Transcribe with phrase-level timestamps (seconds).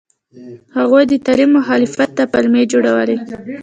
[0.77, 3.17] هغوی د تعلیم مخالفت ته پلمې جوړولې.